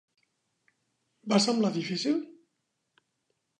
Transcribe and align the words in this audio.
Va 1.35 1.39
semblar 1.45 1.71
difícil? 1.77 2.19